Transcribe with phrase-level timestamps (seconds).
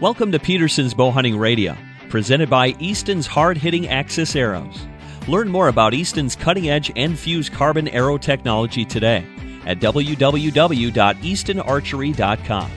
[0.00, 1.76] Welcome to Petersen's Bow Hunting Radio,
[2.08, 4.86] presented by Easton's hard hitting Axis Arrows.
[5.28, 9.24] Learn more about Easton's cutting edge and fuse carbon arrow technology today
[9.66, 12.70] at www.eastonarchery.com.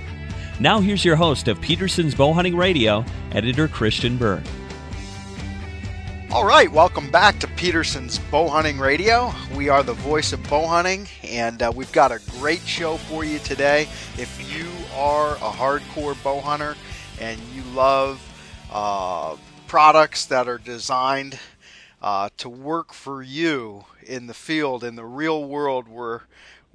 [0.59, 4.43] Now, here's your host of Petersen's Bow Hunting Radio, Editor Christian Berg.
[6.32, 9.34] All right, welcome back to Petersen's Bow Hunting Radio.
[9.55, 13.23] We are the voice of bow hunting, and uh, we've got a great show for
[13.23, 13.84] you today.
[14.18, 16.75] If you are a hardcore bow hunter
[17.19, 18.21] and you love
[18.71, 19.36] uh,
[19.68, 21.39] products that are designed
[22.01, 26.24] uh, to work for you in the field, in the real world where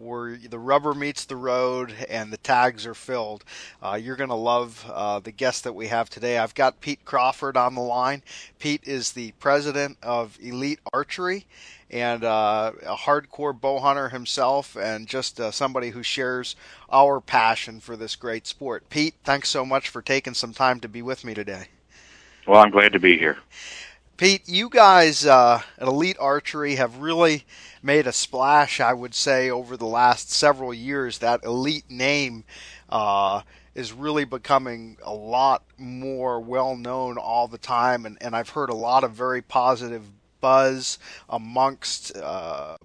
[0.01, 3.45] where the rubber meets the road and the tags are filled.
[3.83, 6.39] Uh, you're going to love uh, the guest that we have today.
[6.39, 8.23] I've got Pete Crawford on the line.
[8.59, 11.45] Pete is the president of Elite Archery
[11.91, 16.55] and uh, a hardcore bow hunter himself, and just uh, somebody who shares
[16.91, 18.89] our passion for this great sport.
[18.89, 21.66] Pete, thanks so much for taking some time to be with me today.
[22.46, 23.38] Well, I'm glad to be here.
[24.16, 27.45] Pete, you guys uh, at Elite Archery have really
[27.83, 31.18] made a splash, I would say, over the last several years.
[31.18, 32.45] That Elite name
[32.91, 33.43] uh,
[33.74, 38.68] is really becoming a lot more well known all the time, and, and I've heard
[38.68, 40.02] a lot of very positive
[40.41, 42.77] buzz amongst uh,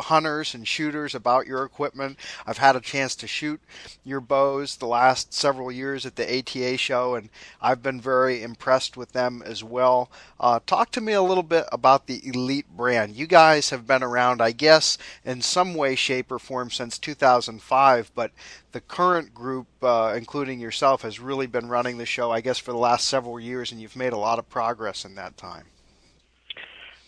[0.00, 2.18] hunters and shooters about your equipment.
[2.46, 3.60] I've had a chance to shoot
[4.04, 8.96] your bows the last several years at the ATA show, and I've been very impressed
[8.96, 10.10] with them as well.
[10.38, 13.16] Uh, talk to me a little bit about the Elite brand.
[13.16, 18.12] You guys have been around, I guess, in some way, shape, or form since 2005,
[18.14, 18.32] but
[18.72, 22.72] the current group, uh, including yourself, has really been running the show, I guess, for
[22.72, 25.64] the last several years, and you've made a lot of progress in that time.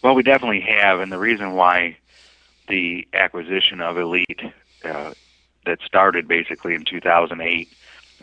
[0.03, 1.98] Well, we definitely have, and the reason why
[2.69, 4.41] the acquisition of Elite
[4.84, 5.12] uh,
[5.67, 7.69] that started basically in 2008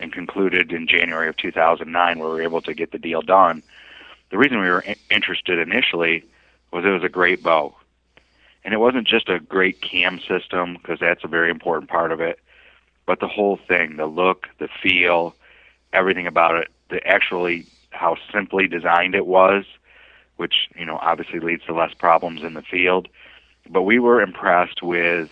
[0.00, 3.62] and concluded in January of 2009, where we were able to get the deal done.
[4.30, 6.24] The reason we were interested initially
[6.72, 7.74] was it was a great bow.
[8.64, 12.20] And it wasn't just a great cam system, because that's a very important part of
[12.20, 12.40] it,
[13.06, 15.34] but the whole thing the look, the feel,
[15.92, 19.64] everything about it, the actually how simply designed it was,
[20.38, 23.08] which, you know, obviously leads to less problems in the field
[23.68, 25.30] but we were impressed with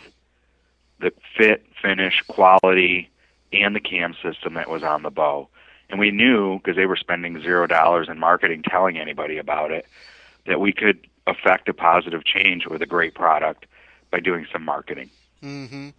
[1.00, 3.10] the fit, finish, quality,
[3.52, 5.48] and the cam system that was on the bow.
[5.88, 9.86] And we knew because they were spending zero dollars in marketing telling anybody about it
[10.46, 13.66] that we could affect a positive change with a great product
[14.10, 15.10] by doing some marketing.
[15.42, 15.90] Mm-hmm.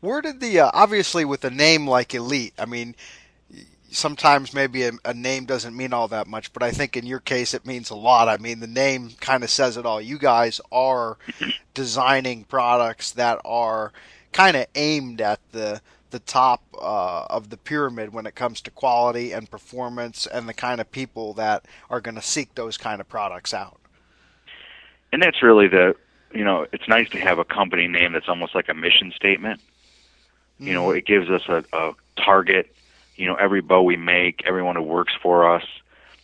[0.00, 2.54] Where did the uh, obviously with a name like Elite?
[2.58, 2.94] I mean,
[3.90, 7.20] sometimes maybe a, a, name doesn't mean all that much, but I think in your
[7.20, 8.28] case it means a lot.
[8.28, 10.00] I mean, the name kind of says it all.
[10.00, 11.18] You guys are
[11.74, 13.92] designing products that are
[14.32, 15.80] kind of aimed at the
[16.10, 20.54] the top uh, of the pyramid when it comes to quality and performance and the
[20.54, 23.80] kind of people that are going to seek those kind of products out.
[25.12, 25.96] And that's really the,
[26.32, 29.60] you know, it's nice to have a company name that's almost like a mission statement.
[30.58, 30.98] You know, mm-hmm.
[30.98, 32.75] it gives us a, a target
[33.16, 35.64] you know every bow we make, everyone who works for us,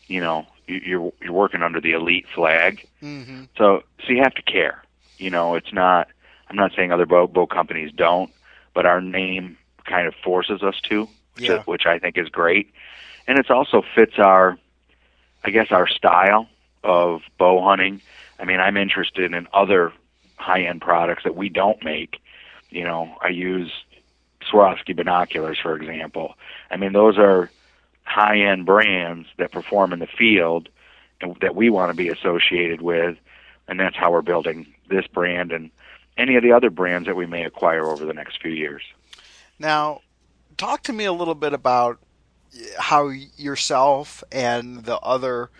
[0.06, 2.86] you know, you're you're working under the elite flag.
[3.02, 3.44] Mm-hmm.
[3.56, 4.82] So so you have to care.
[5.18, 6.08] You know, it's not.
[6.48, 8.30] I'm not saying other bow bow companies don't,
[8.74, 11.62] but our name kind of forces us to, yeah.
[11.64, 12.72] which I think is great,
[13.26, 14.58] and it also fits our,
[15.44, 16.48] I guess, our style
[16.84, 18.00] of bow hunting.
[18.38, 19.92] I mean, I'm interested in other
[20.36, 22.20] high-end products that we don't make.
[22.70, 23.70] You know, I use
[24.50, 26.34] Swarovski binoculars, for example.
[26.70, 27.50] I mean, those are
[28.04, 30.68] high end brands that perform in the field
[31.20, 33.16] and that we want to be associated with,
[33.68, 35.70] and that's how we're building this brand and
[36.16, 38.82] any of the other brands that we may acquire over the next few years.
[39.58, 40.00] Now,
[40.56, 41.98] talk to me a little bit about
[42.78, 45.50] how yourself and the other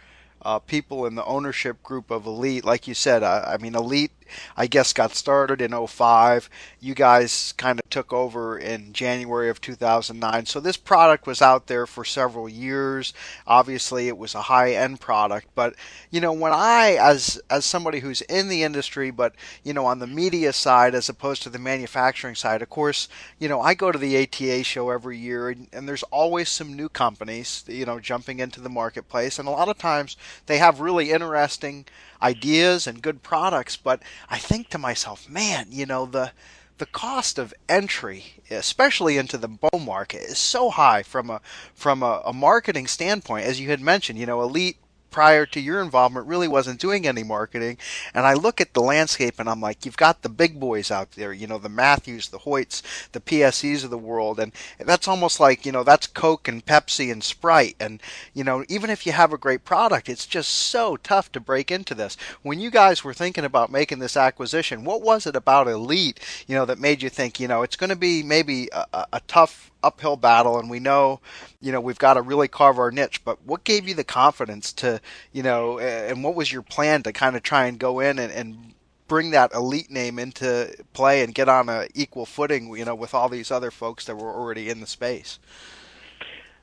[0.43, 4.12] uh, people in the ownership group of Elite, like you said, I, I mean, Elite
[4.56, 6.48] I guess, got started in 05.
[6.81, 10.46] You guys kind of took over in January of 2009.
[10.46, 13.12] So this product was out there for several years.
[13.46, 15.75] Obviously, it was a high-end product, but
[16.11, 19.99] you know, when I as as somebody who's in the industry but, you know, on
[19.99, 23.08] the media side as opposed to the manufacturing side, of course,
[23.38, 26.75] you know, I go to the ATA show every year and, and there's always some
[26.75, 30.81] new companies, you know, jumping into the marketplace and a lot of times they have
[30.81, 31.85] really interesting
[32.23, 36.33] ideas and good products, but I think to myself, man, you know, the
[36.79, 41.41] the cost of entry, especially into the bow market, is so high from a
[41.75, 43.45] from a, a marketing standpoint.
[43.47, 44.79] As you had mentioned, you know, Elite
[45.12, 47.79] prior to your involvement really wasn't doing any marketing.
[48.14, 51.12] And I look at the landscape and I'm like, you've got the big boys out
[51.12, 52.82] there, you know, the Mathews, the Hoyts,
[53.12, 54.41] the PSEs of the world.
[54.41, 57.76] And that's almost like, you know, that's Coke and Pepsi and Sprite.
[57.79, 58.03] And,
[58.35, 61.70] you know, even if you have a great product, it's just so tough to break
[61.70, 62.17] into this.
[62.43, 66.55] When you guys were thinking about making this acquisition, what was it about Elite, you
[66.55, 69.72] know, that made you think, you know, it's going to be maybe a, a tough
[69.82, 71.20] uphill battle and we know
[71.61, 74.73] you know we've got to really carve our niche but what gave you the confidence
[74.73, 75.00] to
[75.32, 78.32] you know and what was your plan to kind of try and go in and,
[78.32, 78.75] and
[79.08, 83.14] bring that elite name into play and get on a equal footing you know with
[83.14, 85.38] all these other folks that were already in the space?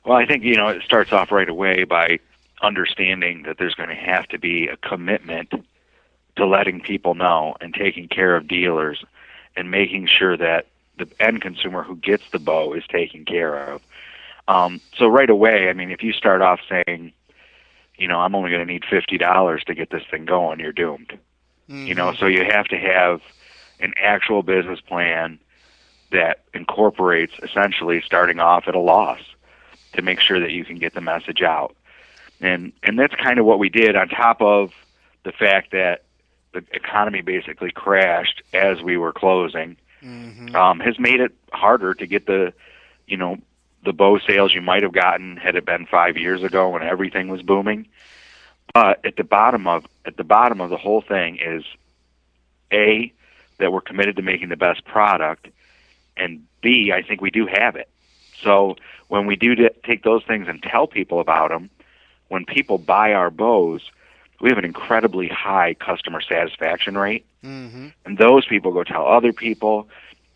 [0.04, 2.18] Well i think you know it starts off right away by
[2.62, 5.52] understanding that there's going to have to be a commitment
[6.36, 9.04] to letting people know and taking care of dealers
[9.56, 10.66] and making sure that
[11.00, 13.82] the end consumer who gets the bow is taken care of.
[14.46, 17.12] Um, so right away, I mean, if you start off saying,
[17.96, 20.72] you know, I'm only going to need fifty dollars to get this thing going, you're
[20.72, 21.18] doomed.
[21.68, 21.86] Mm-hmm.
[21.86, 23.20] You know, so you have to have
[23.80, 25.38] an actual business plan
[26.10, 29.20] that incorporates essentially starting off at a loss
[29.92, 31.76] to make sure that you can get the message out.
[32.40, 34.72] And and that's kind of what we did on top of
[35.24, 36.04] the fact that
[36.52, 40.54] the economy basically crashed as we were closing mm-hmm.
[40.54, 42.52] um, has made it harder to get the,
[43.06, 43.38] you know,
[43.84, 47.28] the bow sales you might have gotten had it been five years ago when everything
[47.28, 47.86] was booming.
[48.74, 51.64] But at the bottom of at the bottom of the whole thing is
[52.72, 53.12] a
[53.58, 55.48] that we're committed to making the best product,
[56.16, 57.88] and B I think we do have it.
[58.42, 58.76] So
[59.08, 61.68] when we do take those things and tell people about them,
[62.28, 63.82] when people buy our bows,
[64.40, 67.26] we have an incredibly high customer satisfaction rate.
[67.44, 67.88] Mm-hmm.
[68.04, 69.88] And those people go tell other people,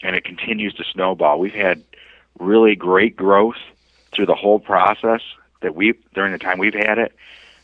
[0.03, 1.39] and it continues to snowball.
[1.39, 1.83] We've had
[2.39, 3.57] really great growth
[4.13, 5.23] through the whole process
[5.63, 7.15] that we during the time we've had it.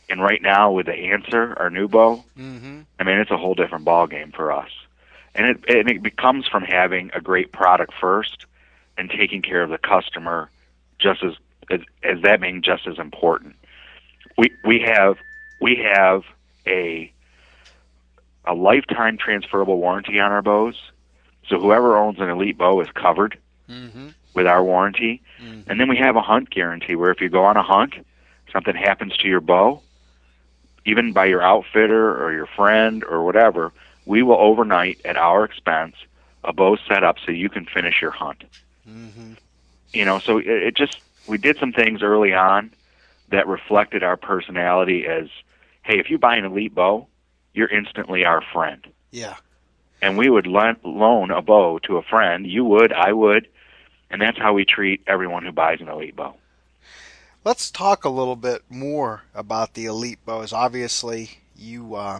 [0.09, 2.81] And right now with the answer, our new bow, mm-hmm.
[2.99, 4.69] I mean, it's a whole different ball game for us.
[5.33, 8.45] And it, and it becomes from having a great product first
[8.97, 10.49] and taking care of the customer
[10.99, 11.33] just as,
[11.69, 13.55] as, as that being just as important.
[14.37, 15.17] We, we have
[15.61, 16.23] we have
[16.67, 17.11] a
[18.45, 20.75] a lifetime transferable warranty on our bows.
[21.47, 23.37] So whoever owns an elite bow is covered
[23.69, 24.09] mm-hmm.
[24.33, 25.21] with our warranty.
[25.41, 25.69] Mm-hmm.
[25.69, 27.93] And then we have a hunt guarantee where if you go on a hunt,
[28.51, 29.81] something happens to your bow,
[30.85, 33.71] even by your outfitter or your friend or whatever,
[34.05, 35.95] we will overnight at our expense
[36.43, 38.43] a bow set up so you can finish your hunt.
[38.89, 39.33] Mm-hmm.
[39.93, 42.71] You know, so it, it just we did some things early on
[43.29, 45.29] that reflected our personality as
[45.83, 47.07] hey, if you buy an elite bow,
[47.53, 48.87] you're instantly our friend.
[49.11, 49.35] Yeah.
[50.01, 52.47] And we would loan a bow to a friend.
[52.47, 53.47] You would, I would,
[54.09, 56.35] and that's how we treat everyone who buys an elite bow.
[57.43, 60.53] Let's talk a little bit more about the elite bows.
[60.53, 62.19] Obviously, you uh,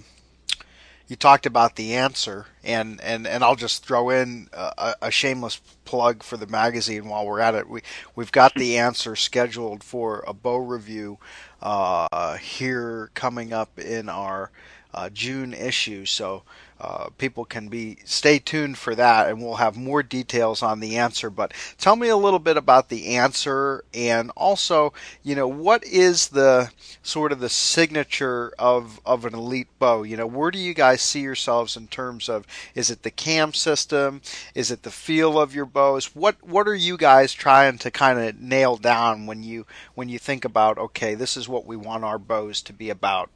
[1.12, 5.58] you talked about the answer, and, and, and I'll just throw in a, a, shameless
[5.84, 7.68] plug for the magazine while we're at it.
[7.68, 7.82] We
[8.16, 11.18] we've got the answer scheduled for a bow review
[11.62, 14.52] uh, here coming up in our
[14.94, 16.06] uh, June issue.
[16.06, 16.44] So
[16.82, 20.98] uh, people can be stay tuned for that, and we'll have more details on the
[20.98, 21.30] answer.
[21.30, 24.92] But tell me a little bit about the answer, and also,
[25.22, 26.72] you know, what is the
[27.04, 30.02] sort of the signature of of an elite bow?
[30.02, 33.54] You know, where do you guys see yourselves in terms of is it the cam
[33.54, 34.20] system?
[34.56, 36.16] Is it the feel of your bows?
[36.16, 40.18] What what are you guys trying to kind of nail down when you when you
[40.18, 43.30] think about okay, this is what we want our bows to be about?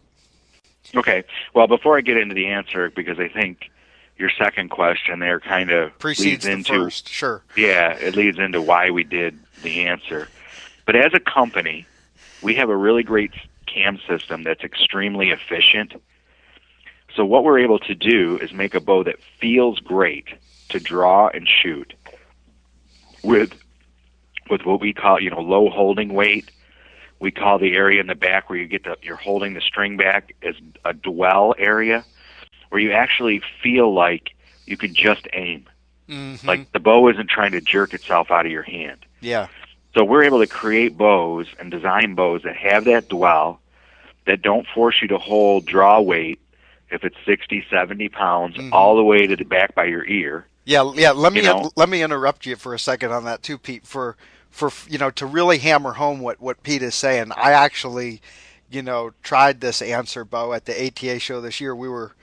[0.93, 1.23] Okay.
[1.53, 3.71] Well, before I get into the answer, because I think
[4.17, 7.09] your second question there kind of precedes leads into first.
[7.09, 7.41] Sure.
[7.57, 10.27] Yeah, it leads into why we did the answer.
[10.85, 11.85] But as a company,
[12.41, 13.31] we have a really great
[13.65, 15.93] cam system that's extremely efficient.
[17.15, 20.27] So what we're able to do is make a bow that feels great
[20.69, 21.93] to draw and shoot
[23.23, 23.53] with
[24.49, 26.51] with what we call, you know, low holding weight
[27.19, 29.97] we call the area in the back where you get the you're holding the string
[29.97, 32.05] back as a dwell area,
[32.69, 35.67] where you actually feel like you can just aim.
[36.09, 36.47] Mm-hmm.
[36.47, 39.05] Like the bow isn't trying to jerk itself out of your hand.
[39.21, 39.47] Yeah.
[39.95, 43.61] So we're able to create bows and design bows that have that dwell,
[44.25, 46.39] that don't force you to hold draw weight
[46.91, 48.73] if it's 60, 70 pounds mm-hmm.
[48.73, 50.45] all the way to the back by your ear.
[50.65, 51.11] Yeah, yeah.
[51.11, 51.71] Let me you know?
[51.75, 53.85] let me interrupt you for a second on that too, Pete.
[53.85, 54.17] For
[54.55, 57.31] for you know to really hammer home what what Pete is saying.
[57.35, 58.21] I actually,
[58.71, 61.75] you know, tried this answer bow at the ATA show this year.
[61.75, 62.15] We were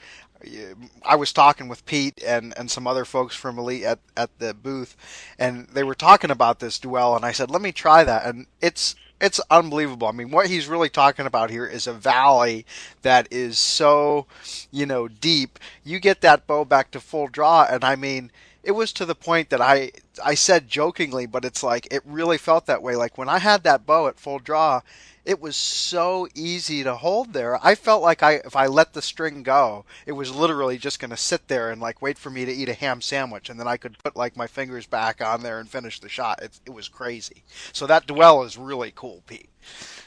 [1.05, 4.55] I was talking with Pete and, and some other folks from Elite at, at the
[4.55, 4.97] booth,
[5.39, 8.47] and they were talking about this dwell, and I said, "Let me try that." And
[8.63, 10.09] it's it's unbelievable.
[10.09, 12.67] I mean, what he's really talking about here is a valley
[13.03, 14.27] that is so,
[14.73, 15.59] you know, deep.
[15.85, 19.15] You get that bow back to full draw, and I mean, it was to the
[19.15, 19.91] point that I
[20.25, 22.97] I said jokingly, but it's like it really felt that way.
[22.97, 24.83] Like when I had that bow at full draw,
[25.25, 27.59] it was so easy to hold there.
[27.65, 31.11] I felt like I if I let the string go, it was literally just going
[31.11, 33.69] to sit there and like wait for me to eat a ham sandwich, and then
[33.69, 36.43] I could put like my fingers back on there and finish the shot.
[36.43, 37.43] It, it was crazy.
[37.73, 39.49] So that dwell is really cool, Pete.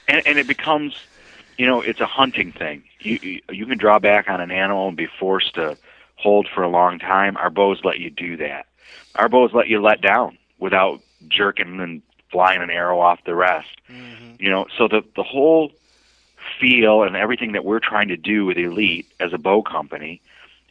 [0.07, 0.95] And, and it becomes,
[1.57, 2.83] you know, it's a hunting thing.
[2.99, 5.77] You, you you can draw back on an animal and be forced to
[6.25, 7.37] hold for a long time.
[7.37, 8.65] Our bows let you do that.
[9.13, 12.01] Our bows let you let down without jerking and
[12.31, 13.69] flying an arrow off the rest.
[13.87, 14.37] Mm-hmm.
[14.39, 15.71] You know, so the the whole
[16.59, 20.19] feel and everything that we're trying to do with Elite as a bow company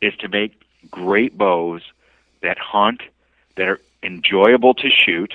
[0.03, 1.83] is to make great bows
[2.43, 3.03] that hunt,
[3.55, 5.35] that are enjoyable to shoot,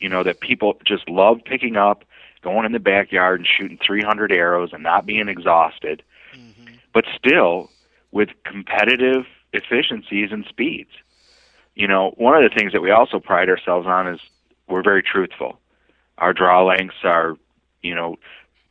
[0.00, 2.04] you know, that people just love picking up,
[2.40, 6.02] going in the backyard and shooting 300 arrows and not being exhausted,
[6.34, 6.74] mm-hmm.
[6.94, 7.70] but still
[8.10, 10.90] with competitive efficiencies and speeds.
[11.74, 14.20] You know, one of the things that we also pride ourselves on is
[14.68, 15.58] we're very truthful.
[16.18, 17.36] Our draw lengths are,
[17.82, 18.16] you know,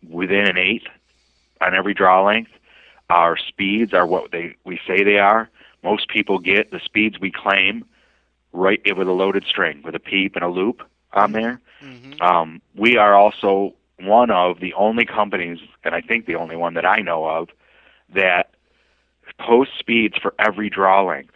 [0.10, 0.88] within an eighth
[1.62, 2.52] on every draw length.
[3.10, 5.50] Our speeds are what they we say they are.
[5.84, 7.84] Most people get the speeds we claim
[8.54, 11.42] right with a loaded string with a peep and a loop on mm-hmm.
[11.42, 11.62] there.
[11.82, 12.22] Mm-hmm.
[12.22, 16.75] Um, we are also one of the only companies, and I think the only one
[16.75, 17.50] that I know of,
[18.13, 18.52] that
[19.40, 21.36] post speeds for every draw length.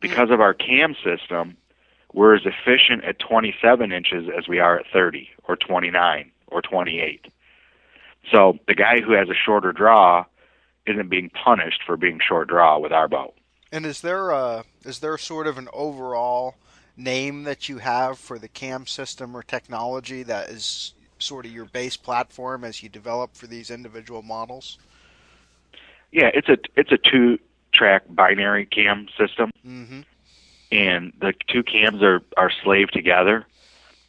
[0.00, 1.56] Because of our cam system,
[2.12, 7.26] we're as efficient at 27 inches as we are at 30 or 29 or 28.
[8.32, 10.24] So the guy who has a shorter draw
[10.86, 13.34] isn't being punished for being short draw with our bow.
[13.72, 16.54] And is there a is there sort of an overall
[16.96, 21.64] name that you have for the cam system or technology that is sort of your
[21.64, 24.78] base platform as you develop for these individual models?
[26.16, 27.38] Yeah, it's a it's a two
[27.74, 30.00] track binary cam system, mm-hmm.
[30.72, 33.44] and the two cams are are slaved together.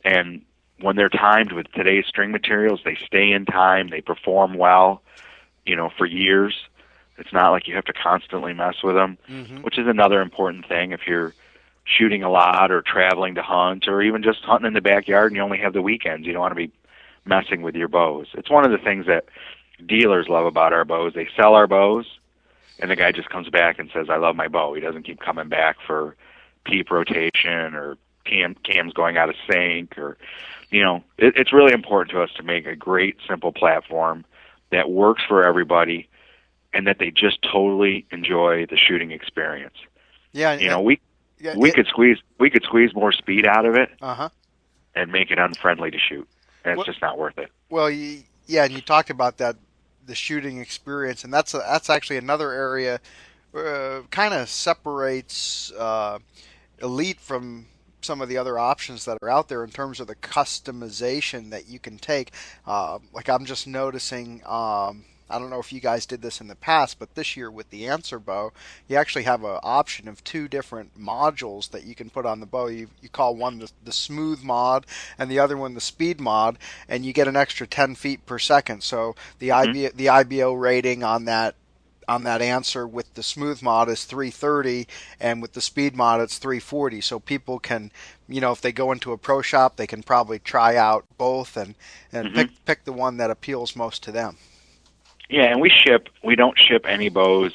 [0.06, 0.42] And
[0.80, 3.90] when they're timed with today's string materials, they stay in time.
[3.90, 5.02] They perform well,
[5.66, 6.56] you know, for years.
[7.18, 9.58] It's not like you have to constantly mess with them, mm-hmm.
[9.64, 11.34] which is another important thing if you're
[11.84, 15.36] shooting a lot or traveling to hunt or even just hunting in the backyard and
[15.36, 16.26] you only have the weekends.
[16.26, 16.72] You don't want to be
[17.26, 18.28] messing with your bows.
[18.34, 19.26] It's one of the things that
[19.86, 21.14] dealers love about our bows.
[21.14, 22.06] They sell our bows,
[22.80, 25.20] and the guy just comes back and says, "I love my bow." He doesn't keep
[25.20, 26.16] coming back for
[26.68, 30.18] peep rotation or cam cams going out of sync or
[30.70, 34.26] you know it, it's really important to us to make a great simple platform
[34.70, 36.10] that works for everybody
[36.74, 39.78] and that they just totally enjoy the shooting experience
[40.34, 41.00] yeah you know we
[41.40, 44.30] yeah, we it, could squeeze we could squeeze more speed out of it uh-huh.
[44.96, 46.28] and make it unfriendly to shoot
[46.66, 49.56] and it's well, just not worth it well yeah and you talked about that
[50.08, 53.00] the shooting experience, and that's a, that's actually another area
[53.56, 56.20] uh, kind of separates uh,
[56.82, 57.68] elite from
[58.02, 61.68] some of the other options that are out there in terms of the customization that
[61.68, 62.32] you can take.
[62.66, 64.42] Uh, like I'm just noticing.
[64.46, 67.52] Um, I don't know if you guys did this in the past, but this year
[67.52, 68.54] with the answer bow,
[68.88, 72.46] you actually have an option of two different modules that you can put on the
[72.46, 72.68] bow.
[72.68, 74.86] You, you call one the, the smooth mod
[75.18, 76.58] and the other one the speed mod,
[76.88, 78.84] and you get an extra 10 feet per second.
[78.84, 79.70] So the mm-hmm.
[79.70, 81.56] IB, the IBO rating on that
[82.08, 84.88] on that answer with the smooth mod is 330
[85.20, 87.92] and with the speed mod it's 340 so people can
[88.30, 91.58] you know if they go into a pro shop they can probably try out both
[91.58, 91.76] and
[92.14, 92.36] and mm-hmm.
[92.36, 94.38] pick pick the one that appeals most to them
[95.30, 96.10] yeah, and we ship.
[96.24, 97.54] We don't ship any bows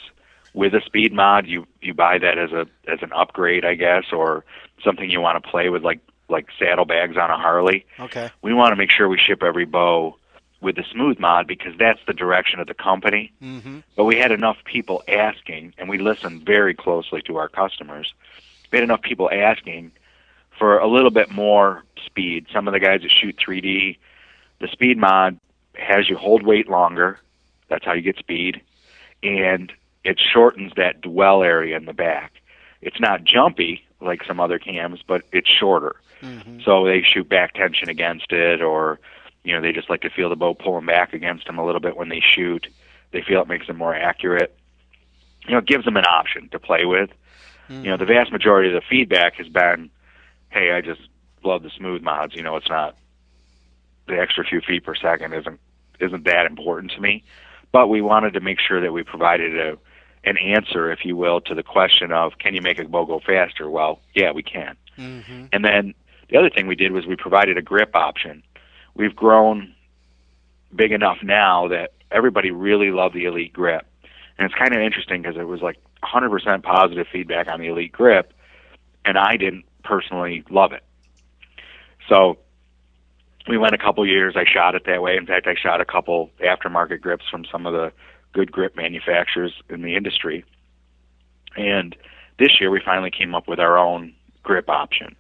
[0.55, 1.47] with a speed mod.
[1.47, 4.45] You you buy that as a as an upgrade, I guess, or
[4.85, 7.85] something you want to play with, like like saddlebags on a Harley.
[7.99, 8.31] Okay.
[8.43, 10.17] We want to make sure we ship every bow
[10.61, 13.33] with the smooth mod because that's the direction of the company.
[13.43, 13.81] Mm-hmm.
[13.97, 18.15] But we had enough people asking, and we listened very closely to our customers.
[18.71, 19.93] We had enough people asking
[20.59, 22.47] for a little bit more speed.
[22.53, 23.99] Some of the guys that shoot 3D,
[24.61, 25.39] the speed mod
[25.75, 27.19] has you hold weight longer
[27.73, 28.61] that's how you get speed.
[29.23, 29.73] And
[30.05, 32.33] it shortens that dwell area in the back.
[32.83, 35.97] It's not jumpy like some other cams, but it's shorter.
[36.21, 36.61] Mm-hmm.
[36.65, 39.01] So they shoot back tension against it, or
[39.43, 41.81] you know they just like to feel the bow pulling back against them a little
[41.81, 42.67] bit when they shoot.
[43.13, 44.55] They feel it makes them more accurate.
[45.47, 47.11] You know, it gives them an option to play with.
[47.69, 47.85] Mm-hmm.
[47.85, 49.91] You know, the vast majority of the feedback has been,
[50.51, 51.01] "Hey, I just
[51.43, 52.35] love the smooth mods.
[52.35, 52.97] You know, it's not
[54.07, 55.61] the extra few feet per second isn't
[56.01, 57.25] isn't that important to me."
[57.73, 59.79] But we wanted to make sure that we provided a
[60.25, 63.19] an answer, if you will, to the question of can you make a bow go
[63.19, 63.69] faster?
[63.69, 64.77] Well, yeah, we can.
[64.97, 65.47] Mm-hmm.
[65.53, 65.95] And then
[66.29, 68.43] the other thing we did was we provided a grip option.
[68.95, 69.75] we've grown
[70.75, 73.87] big enough now that everybody really loved the Elite grip.
[74.39, 77.93] And it's kind of interesting because it was like 100% positive feedback on the Elite
[77.93, 78.33] grip,
[79.05, 80.83] and I didn't personally love it.
[82.09, 82.39] So
[83.49, 84.35] we went a couple years.
[84.37, 85.17] I shot it that way.
[85.17, 87.93] In fact, I shot a couple aftermarket grips from some of the
[88.33, 90.45] good grip manufacturers in the industry.
[91.57, 91.97] And
[92.39, 95.17] this year we finally came up with our own grip option.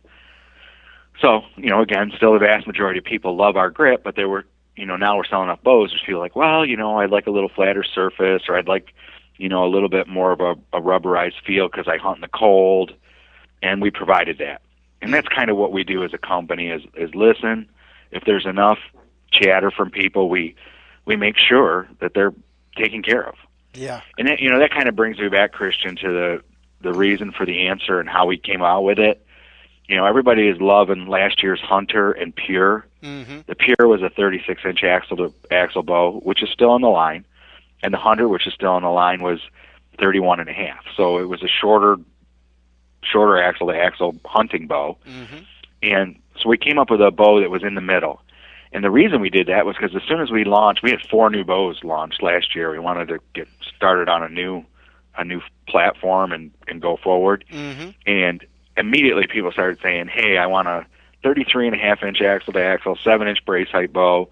[1.20, 4.28] So, you know, again, still the vast majority of people love our grip, but there
[4.28, 7.10] were, you know, now we're selling off bows which feel like, well, you know, I'd
[7.10, 8.94] like a little flatter surface or I'd like,
[9.36, 12.22] you know, a little bit more of a, a rubberized feel because I hunt in
[12.22, 12.94] the cold.
[13.62, 14.62] And we provided that.
[15.00, 17.68] And that's kind of what we do as a company is, is listen.
[18.12, 18.78] If there's enough
[19.30, 20.54] chatter from people, we,
[21.04, 22.34] we make sure that they're
[22.76, 23.34] taken care of.
[23.74, 24.02] Yeah.
[24.18, 26.42] And that, you know, that kind of brings me back, Christian, to the,
[26.82, 29.26] the reason for the answer and how we came out with it
[29.92, 32.86] you know, everybody is loving last year's Hunter and Pure.
[33.02, 33.40] Mm-hmm.
[33.46, 36.88] The Pure was a 36 inch axle to axle bow, which is still on the
[36.88, 37.26] line,
[37.82, 39.40] and the Hunter, which is still on the line, was
[39.98, 40.84] 31 and a half.
[40.96, 41.96] So it was a shorter,
[43.02, 44.96] shorter axle to axle hunting bow.
[45.06, 45.38] Mm-hmm.
[45.82, 48.20] And so we came up with a bow that was in the middle.
[48.72, 51.00] And the reason we did that was because as soon as we launched, we had
[51.02, 52.70] four new bows launched last year.
[52.70, 54.64] We wanted to get started on a new,
[55.16, 57.44] a new platform and and go forward.
[57.50, 57.90] Mm-hmm.
[58.06, 58.44] And
[58.76, 60.86] immediately people started saying, "Hey, I want a
[61.22, 64.30] 33 and a half inch axle to axle, seven inch brace height bow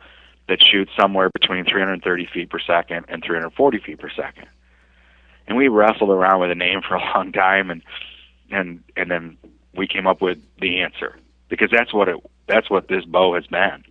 [0.49, 4.47] that shoots somewhere between 330 feet per second and 340 feet per second."
[5.47, 7.83] And we wrestled around with a name for a long time, and
[8.51, 9.37] and and then
[9.75, 11.20] we came up with the answer
[11.51, 12.17] because that's what it
[12.47, 13.85] that's what this bow has been.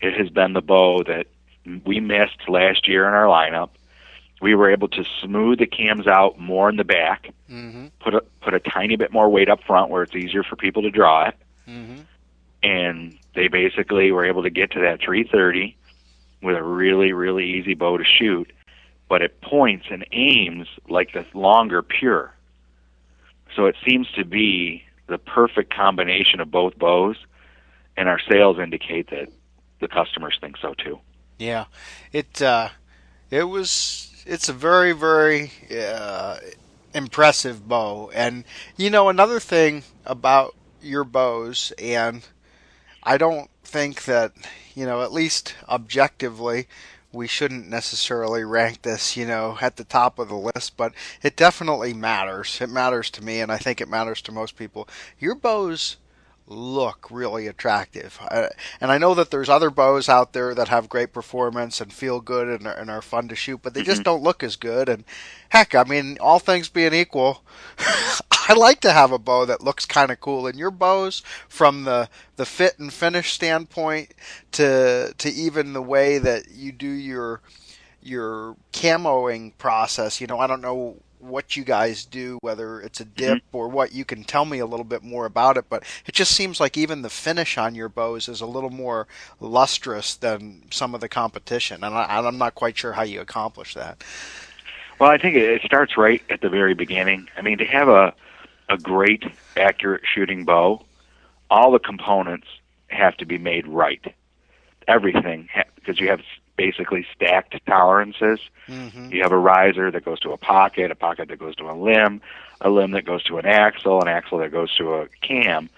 [0.00, 1.26] It has been the bow that
[1.84, 3.70] we missed last year in our lineup
[4.44, 7.86] we were able to smooth the cams out more in the back, mm-hmm.
[8.00, 10.82] put a put a tiny bit more weight up front where it's easier for people
[10.82, 11.34] to draw it,
[11.66, 12.02] mm-hmm.
[12.62, 15.74] and they basically were able to get to that 330
[16.42, 18.52] with a really really easy bow to shoot,
[19.08, 22.34] but it points and aims like the longer pure.
[23.56, 27.16] So it seems to be the perfect combination of both bows,
[27.96, 29.28] and our sales indicate that
[29.80, 30.98] the customers think so too.
[31.38, 31.66] Yeah,
[32.12, 32.70] it uh,
[33.30, 36.38] it was it's a very very uh,
[36.94, 38.10] impressive bow.
[38.14, 38.44] And
[38.76, 42.26] you know another thing about your bows, and
[43.02, 44.32] I don't think that
[44.74, 46.66] you know at least objectively
[47.14, 51.36] we shouldn't necessarily rank this, you know, at the top of the list, but it
[51.36, 52.60] definitely matters.
[52.60, 54.88] It matters to me, and I think it matters to most people.
[55.18, 55.96] Your bows
[56.46, 58.18] look really attractive.
[58.80, 62.20] And I know that there's other bows out there that have great performance and feel
[62.20, 64.04] good and are, and are fun to shoot, but they just Mhm.
[64.04, 64.88] don't look as good.
[64.88, 65.04] And
[65.48, 67.42] heck, I mean, all things being equal,
[68.48, 70.46] I like to have a bow that looks kind of cool.
[70.46, 74.12] And your bows, from the the fit and finish standpoint
[74.52, 77.40] to to even the way that you do your
[78.02, 83.04] your camoing process, you know, I don't know what you guys do, whether it's a
[83.04, 83.34] mm-hmm.
[83.34, 83.92] dip or what.
[83.92, 86.76] You can tell me a little bit more about it, but it just seems like
[86.76, 89.06] even the finish on your bows is a little more
[89.40, 93.74] lustrous than some of the competition, and I, I'm not quite sure how you accomplish
[93.74, 94.02] that.
[94.98, 97.28] Well, I think it starts right at the very beginning.
[97.36, 98.14] I mean, to have a
[98.68, 99.24] a great,
[99.56, 100.84] accurate shooting bow,
[101.50, 102.46] all the components
[102.88, 104.14] have to be made right.
[104.88, 106.20] Everything, ha- because you have
[106.56, 108.40] basically stacked tolerances.
[108.68, 109.12] Mm-hmm.
[109.12, 111.72] You have a riser that goes to a pocket, a pocket that goes to a
[111.74, 112.20] limb,
[112.60, 115.68] a limb that goes to an axle, an axle that goes to a cam.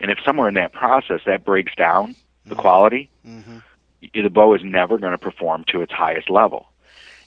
[0.00, 2.14] And if somewhere in that process that breaks down
[2.46, 3.58] the quality, Mm-hmm.
[4.14, 6.68] the bow is never going to perform to its highest level.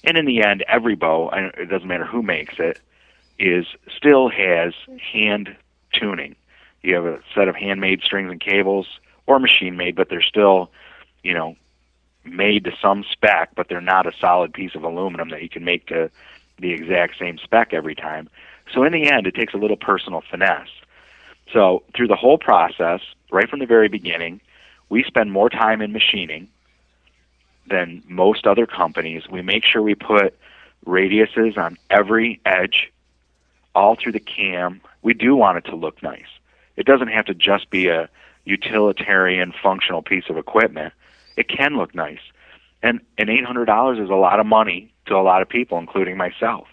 [0.04, 2.80] And in the end, every bow, I- it doesn't matter who makes it,
[3.38, 4.74] is still has
[5.14, 5.56] hand
[5.94, 6.36] tuning.
[6.82, 8.88] You have a set of handmade strings and cables
[9.28, 10.72] or machine made, but they're still,
[11.24, 11.56] you know,
[12.24, 15.64] made to some spec, but they're not a solid piece of aluminum that you can
[15.64, 16.10] make to
[16.60, 18.30] the exact same spec every time.
[18.74, 20.70] So in the end, it takes a little personal finesse.
[21.52, 24.42] So through the whole process, right from the very beginning,
[24.90, 26.48] we spend more time in machining
[27.68, 29.24] than most other companies.
[29.30, 30.38] We make sure we put
[30.86, 32.92] radiuses on every edge,
[33.76, 34.82] all through the cam.
[35.02, 36.28] We do want it to look nice.
[36.76, 38.10] It doesn't have to just be a
[38.46, 40.94] utilitarian, functional piece of equipment.
[41.38, 42.20] It can look nice.
[42.84, 45.78] And and eight hundred dollars is a lot of money to a lot of people,
[45.78, 46.68] including myself.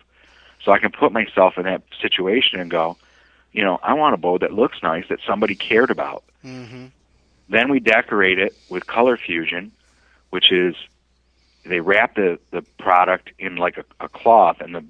[0.63, 2.97] So I can put myself in that situation and go,
[3.53, 6.25] you know, I want a bow that looks nice that somebody cared about.
[6.45, 6.87] Mm-hmm.
[7.49, 9.73] Then we decorate it with color fusion,
[10.31, 10.75] which is
[11.65, 14.85] they wrap the, the product in like a, a cloth and the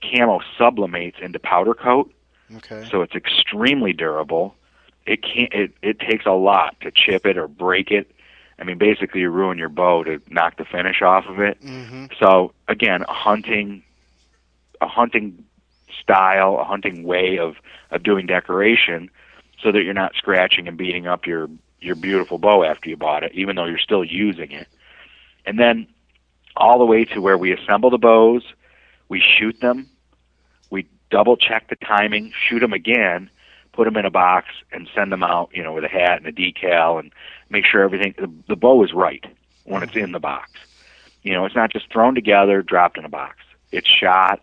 [0.00, 2.12] camo sublimates into powder coat,
[2.56, 2.86] Okay.
[2.90, 4.54] so it's extremely durable.
[5.06, 8.10] It can't it, it takes a lot to chip it or break it.
[8.58, 11.60] I mean, basically, you ruin your bow to knock the finish off of it.
[11.62, 12.06] Mm-hmm.
[12.18, 13.82] So again, a hunting,
[14.80, 15.44] a hunting
[16.00, 17.56] style, a hunting way of
[17.90, 19.10] of doing decoration,
[19.62, 21.48] so that you're not scratching and beating up your
[21.80, 24.66] your beautiful bow after you bought it, even though you're still using it.
[25.46, 25.86] And then
[26.56, 28.42] all the way to where we assemble the bows,
[29.08, 29.88] we shoot them,
[30.70, 33.30] we double check the timing, shoot them again,
[33.78, 36.26] put them in a box, and send them out, you know, with a hat and
[36.26, 37.12] a decal, and
[37.48, 39.24] make sure everything the, the bow is right
[39.62, 40.50] when it's in the box.
[41.22, 43.36] You know, it's not just thrown together, dropped in a box.
[43.70, 44.40] It's shot,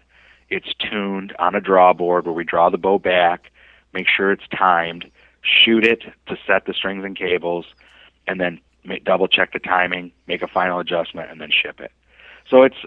[0.50, 3.52] it's tuned on a draw board where we draw the bow back,
[3.92, 7.66] make sure it's timed, shoot it to set the strings and cables,
[8.28, 11.92] and then make, double check the timing, make a final adjustment, and then ship it.
[12.50, 12.78] So it's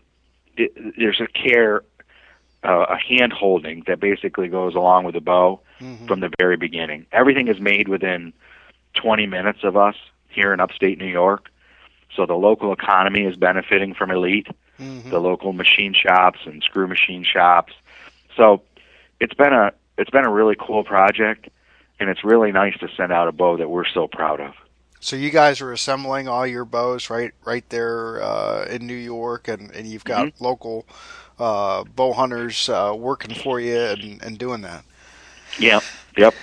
[0.57, 1.83] it, there's a care,
[2.65, 6.07] uh, a hand holding that basically goes along with the bow Mm-hmm.
[6.09, 7.07] from the very beginning.
[7.13, 8.33] Everything is made within
[8.95, 9.95] 20 minutes of us
[10.29, 11.51] here in upstate New York.
[12.17, 14.49] So the local economy is benefiting from Elite,
[14.81, 15.11] Mm-hmm.
[15.11, 17.73] the local machine shops and screw machine shops.
[18.37, 18.63] So
[19.21, 21.49] it's been a it's been a really cool project,
[22.01, 24.55] and it's really nice to send out a bow that we're so proud of.
[25.01, 29.47] So you guys are assembling all your bows right right there uh, in New York,
[29.49, 30.45] and, and you've got Mm-hmm.
[30.45, 30.87] local
[31.39, 34.85] uh, bow hunters uh, working for you and, and doing that.
[35.59, 35.85] Yep,
[36.17, 36.35] yep.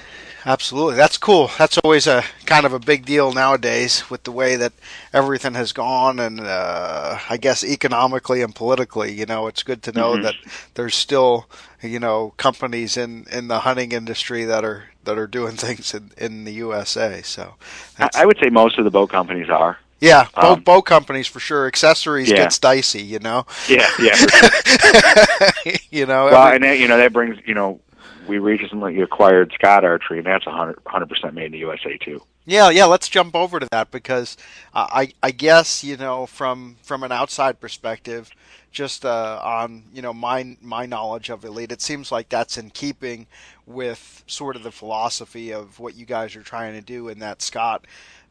[0.45, 1.49] Absolutely, that's cool.
[1.57, 4.73] That's always a kind of a big deal nowadays with the way that
[5.11, 9.11] everything has gone, and uh, I guess economically and politically.
[9.11, 10.21] You know, it's good to know Mhm.
[10.21, 10.35] that
[10.75, 11.47] there's still
[11.81, 16.11] you know companies in, in the hunting industry that are that are doing things in,
[16.17, 17.21] in the USA.
[17.23, 17.55] So,
[17.97, 19.79] I, I would say most of the bow companies are.
[20.05, 21.67] Yeah, bow, um, bow companies for sure.
[21.67, 22.37] Accessories Yeah.
[22.37, 23.45] gets dicey, you know.
[23.67, 24.15] Yeah, yeah.
[25.91, 27.79] you know, well, every- and that, you know that brings you know
[28.27, 31.97] we recently acquired Scott Archery, and that's a hundred hundred percent made in the USA
[31.97, 32.21] too.
[32.45, 32.85] Yeah, yeah.
[32.85, 34.37] Let's jump over to that because
[34.73, 38.29] uh, I, I guess you know from from an outside perspective,
[38.71, 42.69] just uh, on you know my my knowledge of Elite, it seems like that's in
[42.69, 43.27] keeping
[43.67, 47.41] with sort of the philosophy of what you guys are trying to do, and that
[47.41, 47.85] Scott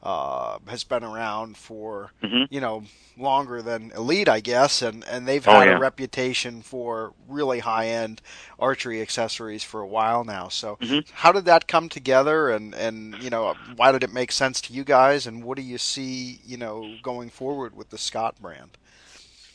[0.04, 2.46] uh, has been around for Mhm.
[2.50, 2.84] you know
[3.16, 5.76] longer than Elite, I guess, and and they've Oh, had yeah.
[5.76, 8.20] a reputation for really high end
[8.58, 10.48] archery accessories for a while now.
[10.48, 11.06] So Mhm.
[11.12, 14.72] how did that come together, and and you know why did it make sense to
[14.74, 18.76] you guys, and what do you see you know going forward with the Scott brand?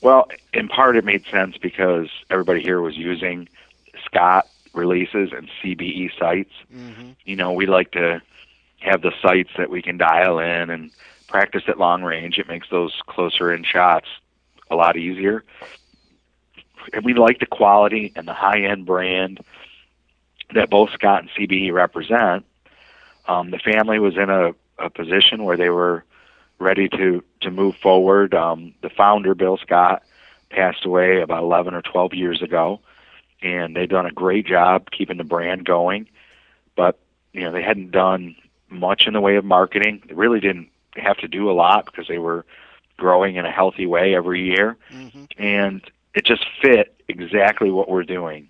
[0.01, 3.47] Well, in part it made sense because everybody here was using
[4.05, 6.53] Scott releases and CBE sights.
[6.73, 7.09] Mm-hmm.
[7.25, 8.21] You know, we like to
[8.79, 10.91] have the sights that we can dial in and
[11.27, 12.37] practice at long range.
[12.37, 14.07] It makes those closer in shots
[14.69, 15.43] a lot easier.
[16.93, 19.39] And we like the quality and the high end brand
[20.53, 22.45] that both Scott and CBE represent.
[23.27, 26.03] Um, the family was in a, a position where they were
[26.57, 28.33] ready to to move forward.
[28.33, 30.03] Um, the founder, Bill Scott,
[30.49, 32.79] passed away about 11 or 12 years ago,
[33.41, 36.09] and they've done a great job keeping the brand going.
[36.75, 36.97] But
[37.33, 38.35] you know, they hadn't done
[38.69, 40.03] much in the way of marketing.
[40.07, 42.45] They really didn't have to do a lot because they were
[42.97, 45.23] growing in a healthy way every year, Mm-hmm.
[45.37, 45.81] and
[46.13, 48.49] it just fit exactly what we're doing.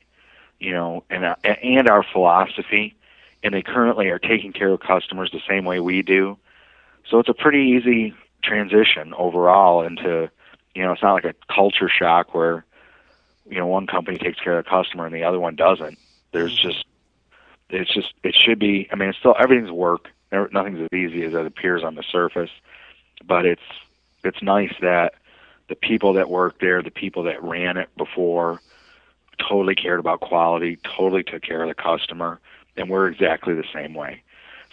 [0.59, 2.95] You know, and uh, and our philosophy.
[3.41, 6.37] And they currently are taking care of customers the same way we do.
[7.09, 10.29] So it's a pretty easy transition overall into,
[10.75, 12.65] you know, it's not like a culture shock where,
[13.49, 15.97] you know, one company takes care of the customer and the other one doesn't.
[16.33, 16.83] There's just,
[17.69, 20.09] it's just, it should be, I mean, it's still, everything's work.
[20.31, 22.51] Nothing's as easy as it appears on the surface,
[23.25, 23.61] but it's,
[24.23, 25.15] it's nice that
[25.69, 28.59] the people that worked there, the people that ran it before,
[29.39, 32.39] totally cared about quality, totally took care of the customer,
[32.77, 34.21] and we're exactly the same way.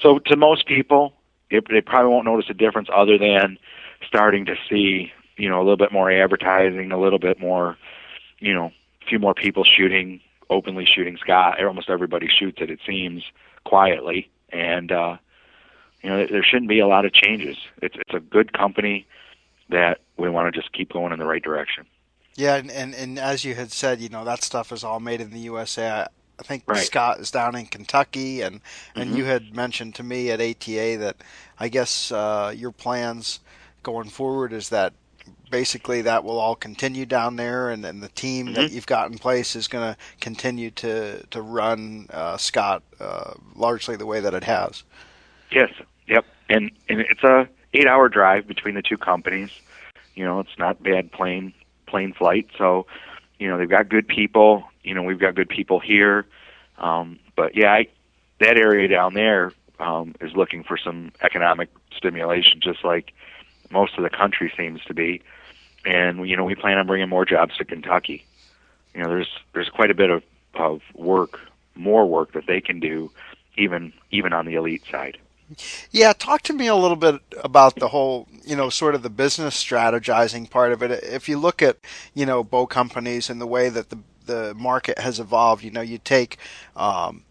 [0.01, 1.15] So to most people,
[1.51, 3.59] it, they probably won't notice a difference other than
[4.07, 7.79] starting to see, you know, a little bit more advertising, a little bit more,
[8.41, 11.63] you know, a few more people shooting, openly shooting Scott.
[11.65, 13.23] Almost everybody shoots it, it seems,
[13.65, 14.31] quietly.
[14.51, 15.17] And, uh,
[16.03, 17.57] you know, there shouldn't be a lot of changes.
[17.83, 19.07] It's, it's a good company
[19.69, 21.87] that we want to just keep going in the right direction.
[22.37, 25.23] Yeah, and, and and as you had said, you know that stuff is all made
[25.23, 25.89] in the USA.
[25.91, 26.07] I,
[26.39, 26.85] I think Right.
[26.85, 28.61] Scott is down in Kentucky, and
[28.95, 29.17] and Mhm.
[29.17, 31.17] you had mentioned to me at ATA that
[31.59, 33.41] I guess uh, your plans
[33.83, 34.93] going forward is that
[35.51, 38.75] basically that will all continue down there, and, and the team that Mhm.
[38.75, 43.97] you've got in place is going to continue to to run uh, Scott uh, largely
[43.97, 44.85] the way that it has.
[45.51, 45.71] Yes.
[46.09, 46.25] Yep.
[46.49, 49.51] And and it's a eight hour drive between the two companies.
[50.15, 51.53] You know, it's not bad plane
[51.87, 52.49] plane flight.
[52.59, 52.87] So,
[53.39, 54.65] you know, they've got good people.
[54.83, 56.27] You know, we've got good people here.
[56.79, 57.87] Um, but yeah, I,
[58.41, 63.13] that area down there um, is looking for some economic stimulation, just like
[63.71, 65.23] most of the country seems to be,
[65.85, 68.25] and you know we plan on bringing more jobs to Kentucky.
[68.95, 70.23] You know, there's there's quite a bit of
[70.55, 71.41] of work,
[71.75, 73.11] more work that they can do,
[73.57, 75.19] even even on the elite side.
[75.91, 79.11] Yeah, talk to me a little bit about the whole, you know, sort of the
[79.11, 80.91] business strategizing part of it.
[81.05, 81.79] If you look at,
[82.15, 85.81] you know, bow companies and the way that the the market has evolved, you know,
[85.81, 86.39] you take
[86.75, 87.23] um,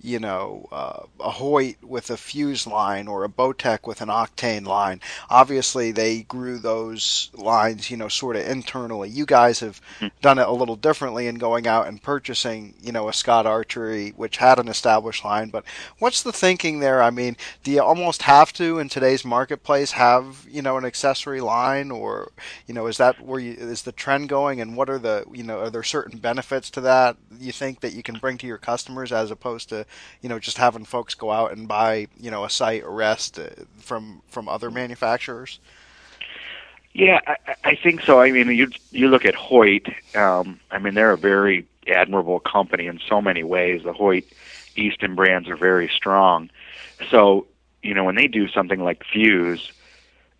[0.00, 4.66] you know, uh, a Hoyt with a fuse line or a Bowtech with an octane
[4.66, 5.00] line.
[5.28, 9.08] Obviously, they grew those lines, you know, sort of internally.
[9.08, 10.08] You guys have hmm.
[10.22, 14.10] done it a little differently in going out and purchasing, you know, a Scott Archery,
[14.10, 15.48] which had an established line.
[15.48, 15.64] But
[15.98, 17.02] what's the thinking there?
[17.02, 21.40] I mean, do you almost have to in today's marketplace have, you know, an accessory
[21.40, 22.30] line, or,
[22.66, 24.60] you know, is that where you, is the trend going?
[24.60, 27.92] And what are the, you know, are there certain benefits to that you think that
[27.92, 29.86] you can bring to your customers as opposed to
[30.20, 33.48] you know just having folks go out and buy you know a sight rest uh,
[33.78, 35.60] from from other manufacturers?
[36.92, 38.20] Yeah, I, I think so.
[38.20, 39.86] I mean, you you look at Hoyt.
[40.16, 43.82] Um, I mean, they're a very admirable company in so many ways.
[43.84, 44.24] The Hoyt
[44.76, 46.50] Easton brands are very strong.
[47.10, 47.46] So,
[47.82, 49.72] you know, when they do something like Fuse,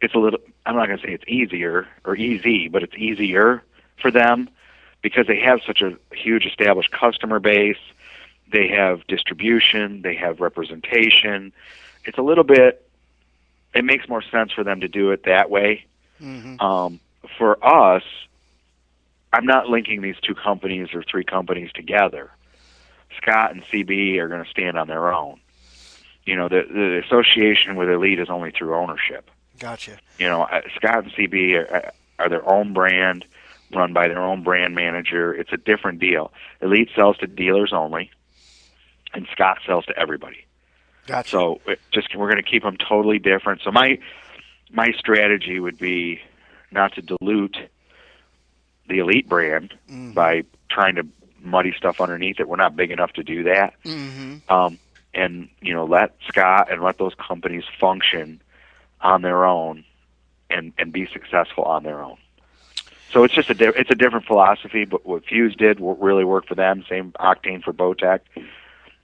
[0.01, 0.41] it's a little.
[0.67, 3.63] I'm not going to say it's easier or easy, but it's easier
[4.01, 4.51] for them
[5.01, 7.79] because they have such a huge established customer base
[8.51, 11.53] they have distribution, they have representation.
[12.05, 12.89] It's a little bit.
[13.75, 15.85] It makes more sense for them to do it that way.
[16.21, 16.61] Mm-hmm.
[16.61, 17.01] Um,
[17.37, 18.03] for us,
[19.33, 22.31] I'm not linking these two companies or three companies together.
[23.17, 25.41] Scott and CB are going to stand on their own.
[26.25, 29.31] You know, the the association with Elite is only through ownership.
[29.59, 29.99] Gotcha.
[30.19, 33.25] You know, uh, Scott and CB are, are their own brand,
[33.75, 35.35] run by their own brand manager.
[35.35, 36.33] It's a different deal.
[36.61, 38.11] Elite sells to dealers only
[39.15, 40.47] and Scott sells to everybody.
[41.07, 41.31] Gotcha.
[41.31, 41.61] So
[41.93, 43.63] just we're going to keep them totally different.
[43.63, 43.99] So my
[44.71, 46.21] my strategy would be
[46.71, 47.57] not to dilute
[48.89, 50.13] the elite brand mm-hmm.
[50.13, 51.07] by trying to
[51.41, 52.49] muddy stuff underneath it.
[52.49, 53.75] We're not big enough to do that.
[53.85, 54.53] Mm-hmm.
[54.53, 54.79] Um,
[55.15, 58.43] and you know, let Scott and let those companies function
[59.01, 59.85] on their own
[60.51, 62.19] and and be successful on their own.
[63.13, 64.85] So it's just a di- it's a different philosophy.
[64.85, 66.85] But what Fuse did really worked for them.
[66.89, 68.21] Same octane for Bowtech.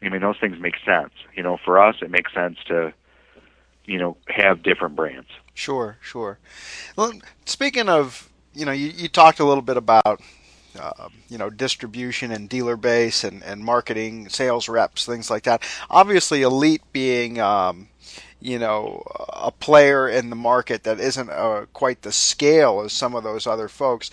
[0.05, 1.13] I mean, those things make sense.
[1.35, 2.93] You know, for us, it makes sense to,
[3.85, 5.29] you know, have different brands.
[5.55, 6.39] Sure, sure.
[6.97, 7.13] Well,
[7.45, 10.21] speaking of, you know, you, you talked a little bit about,
[10.79, 15.63] uh, you know, distribution and dealer base and, and marketing, sales reps, things like that.
[15.91, 17.89] Obviously, Elite being, um,
[18.41, 23.15] you know, a player in the market that isn't uh, quite the scale as some
[23.15, 24.11] of those other folks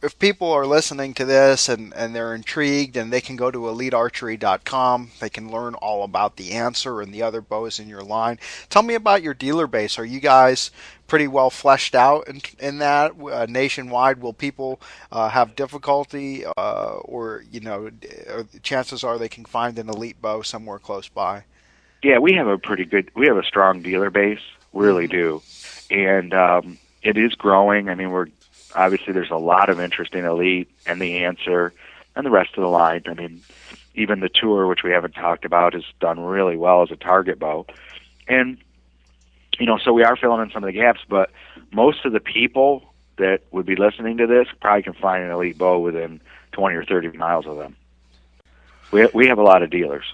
[0.00, 3.58] if people are listening to this and, and they're intrigued and they can go to
[3.58, 8.38] elitearchery.com, they can learn all about the answer and the other bows in your line.
[8.70, 9.98] Tell me about your dealer base.
[9.98, 10.70] Are you guys
[11.08, 14.20] pretty well fleshed out in, in that uh, nationwide?
[14.20, 14.80] Will people
[15.10, 17.90] uh, have difficulty uh, or, you know,
[18.62, 21.42] chances are they can find an elite bow somewhere close by?
[22.04, 24.38] Yeah, we have a pretty good, we have a strong dealer base,
[24.72, 25.16] really mm-hmm.
[25.16, 25.42] do.
[25.90, 27.88] And um, it is growing.
[27.88, 28.26] I mean, we're
[28.74, 31.72] obviously there's a lot of interest in Elite and the Answer
[32.16, 33.02] and the rest of the line.
[33.06, 33.42] I mean,
[33.94, 37.38] even the Tour, which we haven't talked about, has done really well as a target
[37.38, 37.66] bow.
[38.26, 38.58] And,
[39.58, 41.30] you know, so we are filling in some of the gaps, but
[41.72, 42.82] most of the people
[43.16, 46.20] that would be listening to this probably can find an Elite bow within
[46.52, 47.76] 20 or 30 miles of them.
[48.90, 50.04] We, we have a lot of dealers.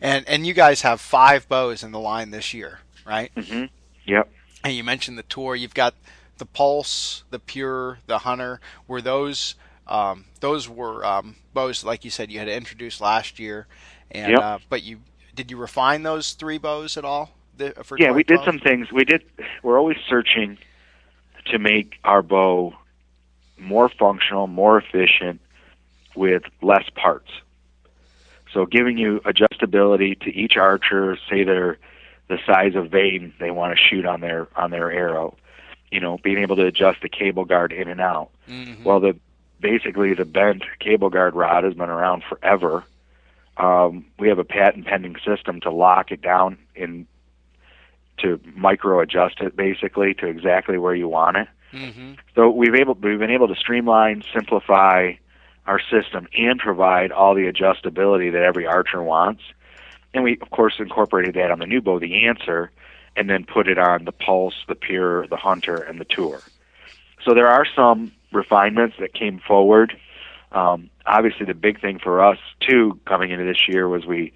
[0.00, 3.30] And and you guys have five bows in the line this year, right?
[3.34, 3.64] Mm-hmm.
[4.06, 4.30] Yep.
[4.64, 5.54] And you mentioned the tour.
[5.54, 5.94] You've got
[6.38, 9.54] the Pulse, the Pure, the Hunter, were those
[9.86, 13.66] um, those were um, bows like you said you had introduced last year,
[14.10, 14.40] and yep.
[14.40, 15.00] uh, but you
[15.34, 17.32] did you refine those three bows at all?
[17.84, 18.92] For yeah, we did some things.
[18.92, 19.24] We did.
[19.62, 20.58] We're always searching
[21.46, 22.74] to make our bow
[23.58, 25.40] more functional, more efficient,
[26.14, 27.30] with less parts.
[28.52, 31.78] So giving you adjustability to each archer, say they're
[32.28, 35.36] the size of vane they want to shoot on their on their arrow
[35.96, 38.28] you know, being able to adjust the cable guard in and out.
[38.46, 38.84] Mm-hmm.
[38.84, 39.16] Well, the
[39.60, 42.84] basically the bent cable guard rod has been around forever.
[43.56, 47.06] Um, we have a patent pending system to lock it down in
[48.18, 51.48] to micro adjust it basically to exactly where you want it.
[51.72, 52.12] Mm-hmm.
[52.34, 55.12] So we've able we've been able to streamline, simplify
[55.66, 59.40] our system, and provide all the adjustability that every archer wants.
[60.12, 62.70] And we of course incorporated that on the new bow, the Answer,
[63.16, 66.42] and then put it on the Pulse, the Pure, the Hunter, and the Tour.
[67.24, 69.96] So there are some refinements that came forward.
[70.52, 74.32] Um, obviously, the big thing for us too coming into this year was we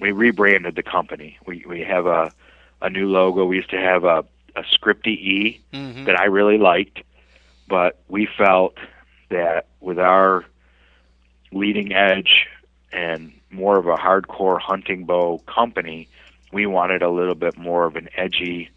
[0.00, 1.38] we rebranded the company.
[1.46, 2.32] We we have a
[2.82, 3.44] a new logo.
[3.44, 4.24] We used to have a
[4.56, 6.04] a scripty E Mm-hmm.
[6.04, 7.02] that I really liked,
[7.68, 8.76] but we felt
[9.30, 10.44] that with our
[11.52, 12.46] leading edge
[12.92, 16.08] and more of a hardcore hunting bow company,
[16.54, 18.70] we wanted a little bit more of an edgy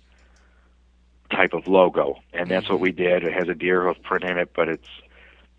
[1.32, 2.84] type of logo, and that's what mm-hmm.
[2.84, 3.24] we did.
[3.24, 4.88] It has a deer hoof print in it, but it's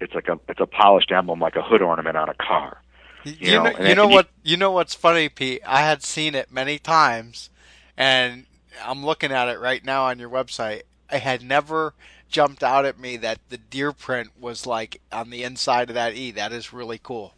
[0.01, 2.83] it's like a it's a polished emblem, like a hood ornament on a car.
[3.25, 4.29] You, you know, know, you know what?
[4.43, 5.63] You know what's funny, Pete?
[5.67, 7.51] I had seen it many times,
[7.97, 8.47] and
[8.85, 10.83] I'm looking at it right now on your website.
[11.11, 11.95] I had never
[12.29, 16.15] jumped out at me that the deer print was like on the inside of that
[16.15, 16.33] E.
[16.33, 17.35] That is really cool.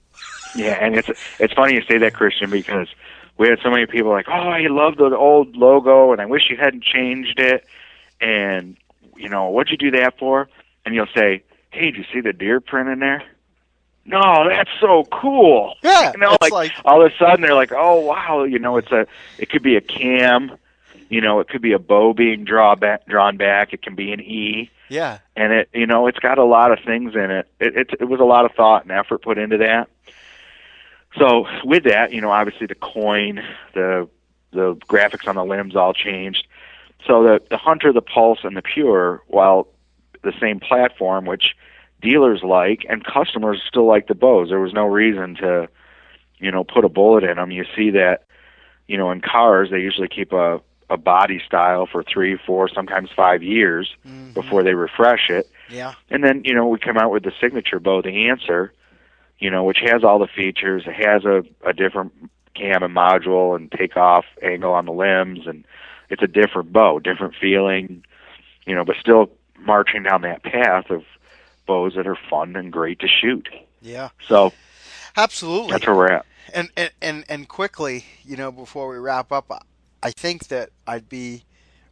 [0.54, 2.88] Yeah, and it's it's funny you say that, Christian, because
[3.38, 6.50] we had so many people like, "Oh, I love the old logo, and I wish
[6.50, 7.64] you hadn't changed it."
[8.20, 8.76] And
[9.16, 10.48] you know, what'd you do that for?
[10.84, 13.22] And you'll say, "Hey, did you see the deer print in there?"
[14.06, 15.74] No, that's so cool.
[15.82, 18.76] Yeah, you know, like, like- all of a sudden they're like, "Oh, wow!" You know,
[18.76, 19.06] it's a
[19.38, 20.56] it could be a cam,
[21.10, 23.72] you know, it could be a bow being draw back, drawn back.
[23.72, 26.78] It can be an E Yeah, and it you know it's got a lot of
[26.84, 27.46] things in it.
[27.60, 29.88] It it, it was a lot of thought and effort put into that.
[31.18, 33.42] So with that, you know, obviously the coin,
[33.74, 34.08] the
[34.52, 36.46] the graphics on the limbs all changed.
[37.06, 39.68] So the the hunter, the pulse, and the pure, while
[40.22, 41.56] the same platform, which
[42.00, 44.48] dealers like and customers still like the bows.
[44.48, 45.68] There was no reason to,
[46.38, 47.50] you know, put a bullet in them.
[47.50, 48.24] You see that,
[48.86, 53.10] you know, in cars they usually keep a a body style for three, four, sometimes
[53.14, 54.34] five years Mhm.
[54.34, 55.48] before they refresh it.
[55.68, 58.72] yeah, And then, you know, we come out with the signature bow, the Answer,
[59.40, 60.84] you know, which has all the features.
[60.86, 62.12] It has a, a different
[62.54, 65.64] cam and module and takeoff angle on the limbs, and
[66.08, 68.04] it's a different bow, different feeling,
[68.66, 71.02] you know, but still marching down that path of
[71.66, 73.48] bows that are fun and great to shoot.
[73.82, 74.52] yeah, So
[75.16, 75.72] absolutely.
[75.72, 76.26] that's where we're at.
[76.52, 79.60] And, and and and quickly, you know, before we wrap up, I-
[80.02, 81.44] I think that I'd be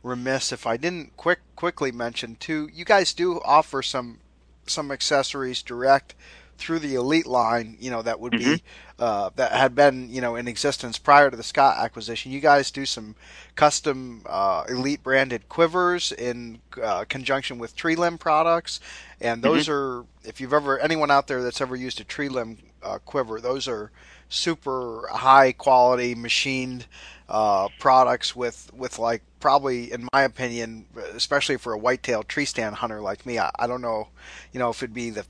[0.03, 2.69] remiss if I didn't quick quickly mention too.
[2.73, 4.19] You guys do offer some
[4.67, 6.15] some accessories direct
[6.59, 7.77] through the Elite line.
[7.81, 8.63] You know that would be
[8.99, 12.33] uh, that had been you know in existence prior to the Scott acquisition.
[12.33, 13.15] You guys do some
[13.55, 18.81] custom uh, Elite branded quivers in uh, conjunction with tree limb products,
[19.21, 22.59] and those are if you've ever anyone out there that's ever used a tree limb
[22.83, 23.91] uh, quiver, those are
[24.29, 26.87] super high quality machined
[27.29, 32.77] uh, products with with like probably in my opinion especially for a whitetail tree stand
[32.77, 34.09] hunter like me I, I don't know
[34.53, 35.25] you know if it'd be the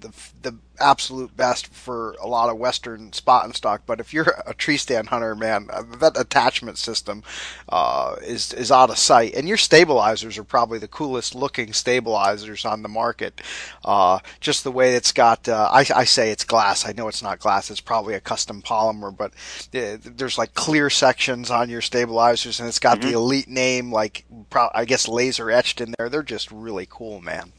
[0.00, 4.42] the the absolute best for a lot of western spot and stock but if you're
[4.46, 7.22] a tree stand hunter man uh, that attachment system
[7.68, 9.34] uh, is is out of sight.
[9.34, 13.40] And your stabilizers are probably the coolest looking stabilizers on the market.
[13.84, 16.86] Uh, just the way it's got uh, I, I say it's glass.
[16.86, 17.70] I know it's not glass.
[17.70, 19.32] It's probably a custom polymer but
[19.74, 24.24] uh, there's like clear sections on your stabilizers and it's got the elite name like
[24.50, 26.08] pro- I guess laser etched in there.
[26.08, 27.52] They're just really cool man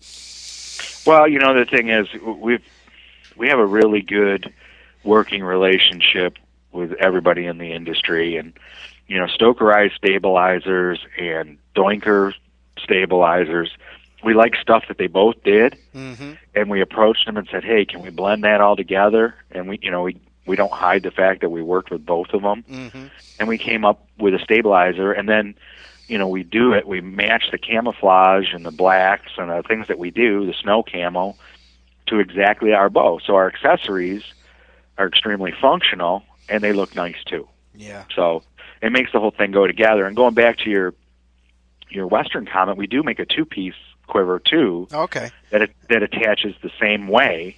[1.08, 2.62] Well, you know, the thing is, we've
[3.38, 4.54] we have a really good
[5.06, 6.38] working relationship
[6.74, 8.52] with everybody in the industry, and
[9.08, 12.34] you know, Stokerized stabilizers and Doinker
[12.78, 13.72] stabilizers.
[14.22, 16.34] We like stuff that they both did, mm-hmm.
[16.54, 19.80] and we approached them and said, "Hey, can we blend that all together?" And we,
[19.82, 22.66] you know, we we don't hide the fact that we worked with both of them,
[22.70, 23.06] Mm-hmm.
[23.40, 25.56] and we came up with a stabilizer, and then
[26.08, 26.88] you know, we do it.
[26.88, 30.84] We match the camouflage and the blacks and the things that we do, the snow
[30.84, 31.36] camo,
[32.08, 33.20] to exactly our bow.
[33.26, 34.24] So our accessories
[34.98, 37.48] are extremely functional and they look nice too.
[37.76, 38.44] yeah So
[38.82, 40.06] it makes the whole thing go together.
[40.06, 40.94] And going back to your
[41.90, 43.76] your Western comment, we do make a two piece
[44.08, 47.58] quiver too okay that it, that attaches the same way.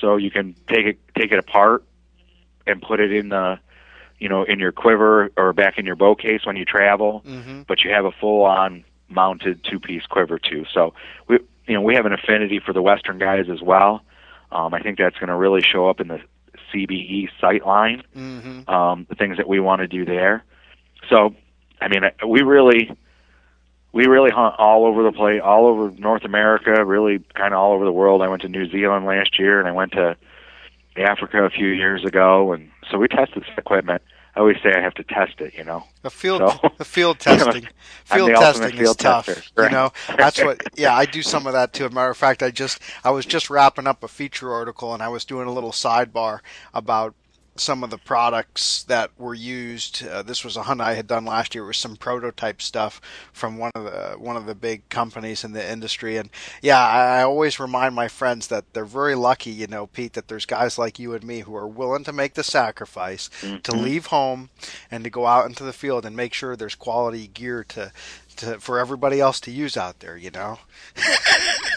[0.00, 1.84] So you can take it take it apart
[2.66, 3.58] and put it in the
[4.18, 7.62] you know in your quiver or back in your bow case when you travel mm-hmm.
[7.68, 10.64] but you have a full on mounted two piece quiver too.
[10.72, 10.94] So
[11.28, 14.02] we you know we have an affinity for the Western guys as well.
[14.52, 16.20] Um, I think that's going to really show up in the
[16.72, 18.02] CBE sight line.
[18.16, 18.68] Mm-hmm.
[18.70, 20.44] Um, the things that we want to do there.
[21.08, 21.34] So
[21.80, 22.90] I mean we really
[23.92, 27.72] we really hunt all over the place, all over North America, really kind of all
[27.72, 28.22] over the world.
[28.22, 30.16] I went to New Zealand last year, and I went to
[30.96, 34.02] Africa a few years ago, and so we tested this equipment.
[34.34, 35.84] I always say I have to test it, you know.
[36.02, 37.66] The field, So- the field testing,
[38.04, 39.26] field testing is tough.
[39.26, 39.64] tester.
[39.64, 40.60] You know, that's what.
[40.76, 41.86] Yeah, I do some of that too.
[41.86, 44.92] As a matter of fact, I just I was just wrapping up a feature article,
[44.92, 46.40] and I was doing a little sidebar
[46.74, 47.14] about
[47.60, 50.06] some of the products that were used.
[50.06, 51.64] Uh, this was a hunt I had done last year.
[51.64, 53.00] It was some prototype stuff
[53.32, 56.16] from one of the one of the big companies in the industry.
[56.16, 56.30] And
[56.62, 60.28] yeah, I, I always remind my friends that they're very lucky, you know, Pete, that
[60.28, 63.58] there's guys like you and me who are willing to make the sacrifice mm-hmm.
[63.58, 64.50] to leave home
[64.90, 67.92] and to go out into the field and make sure there's quality gear to
[68.36, 70.58] to, for everybody else to use out there, you know.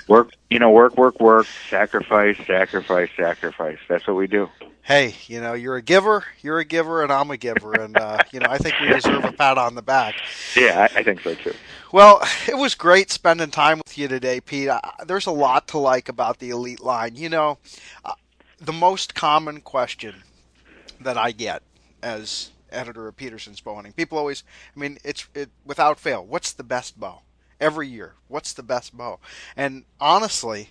[0.09, 3.77] work, you know, work, work, work, sacrifice, sacrifice, sacrifice.
[3.87, 4.49] That's what we do.
[4.81, 8.17] Hey, you know, you're a giver, you're a giver, and I'm a giver, and uh,
[8.33, 10.15] you know, I think we deserve a pat on the back.
[10.55, 11.53] Yeah, I, I think so too.
[11.91, 14.67] Well, it was great spending time with you today, Pete.
[14.67, 17.15] Uh, there's a lot to like about the Elite line.
[17.15, 17.59] You know,
[18.03, 18.13] uh,
[18.57, 20.23] the most common question
[20.99, 21.61] that I get
[22.01, 23.93] as editor of Petersen's bow hunting.
[23.93, 24.43] People always,
[24.75, 26.25] I mean, it's it without fail.
[26.25, 27.21] What's the best bow
[27.59, 28.13] every year?
[28.27, 29.19] What's the best bow?
[29.55, 30.69] And honestly,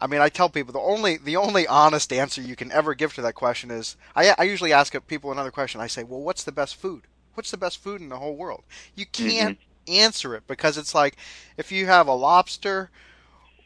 [0.00, 3.14] I mean, I tell people the only the only honest answer you can ever give
[3.14, 5.80] to that question is I, I usually ask people another question.
[5.80, 7.02] I say, well, what's the best food?
[7.34, 8.64] What's the best food in the whole world?
[8.94, 9.92] You can't mm-hmm.
[9.92, 11.16] answer it because it's like
[11.56, 12.90] if you have a lobster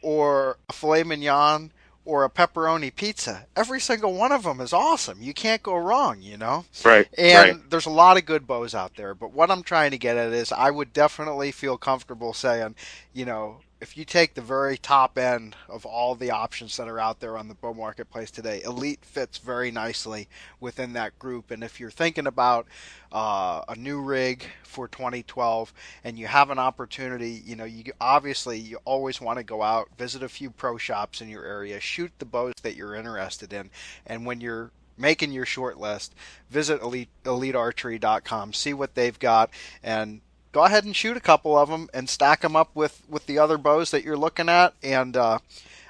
[0.02, 1.72] or a filet mignon
[2.04, 3.46] or a pepperoni pizza.
[3.56, 5.22] Every single one of them is awesome.
[5.22, 6.66] You can't go wrong, you know?
[6.84, 7.08] Right.
[7.16, 7.70] And right.
[7.70, 9.14] there's a lot of good bows out there.
[9.14, 12.74] But what I'm trying to get at is I would definitely feel comfortable saying,
[13.14, 16.98] you know, if you take the very top end of all the options that are
[16.98, 20.26] out there on the bow marketplace today, Elite fits very nicely
[20.58, 21.50] within that group.
[21.50, 22.66] And if you're thinking about
[23.12, 28.58] uh, a new rig for 2012 and you have an opportunity, you know, you obviously
[28.58, 32.10] you always want to go out, visit a few pro shops in your area, shoot
[32.18, 33.68] the bows that you're interested in,
[34.06, 36.14] and when you're making your short list,
[36.48, 39.50] visit elite, elitearchery.com, see what they've got,
[39.82, 40.22] and
[40.54, 43.38] go ahead and shoot a couple of them and stack them up with, with the
[43.38, 44.72] other bows that you're looking at.
[44.84, 45.40] And uh,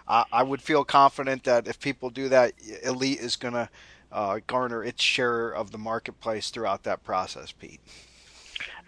[0.08, 3.68] I, would feel confident that if people do that, Elite is going to
[4.10, 7.80] uh, garner its share of the marketplace throughout that process, Pete.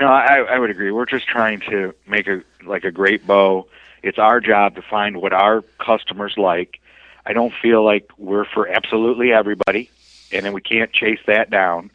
[0.01, 0.91] No, I, I would agree.
[0.91, 3.67] We're just trying to make a like a great bow.
[4.03, 6.81] It's our job to find what our customers like.
[7.25, 9.91] I don't feel like we're for absolutely everybody,
[10.33, 11.91] and then we can't chase that down.